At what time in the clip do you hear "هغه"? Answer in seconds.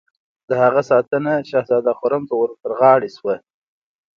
0.63-0.81